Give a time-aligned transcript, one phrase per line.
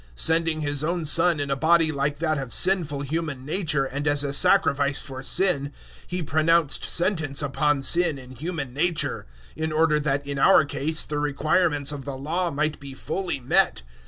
[0.15, 4.23] Sending His own Son in a body like that of sinful human nature and as
[4.23, 5.71] a sacrifice for sin,
[6.07, 11.03] He pronounced sentence upon sin in human nature; 008:004 in order that in our case
[11.05, 13.83] the requirements of the Law might be fully met.